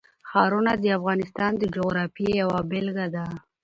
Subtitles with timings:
[0.29, 3.25] ښارونه د افغانستان د جغرافیې یوه بېلګه ده.